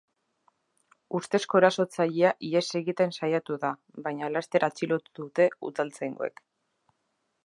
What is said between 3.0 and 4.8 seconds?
saiatu da, baina laster